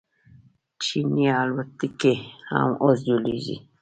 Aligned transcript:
چیني 0.83 1.25
الوتکې 1.41 2.13
هم 2.51 2.69
اوس 2.83 2.97
جوړیږي. 3.07 3.55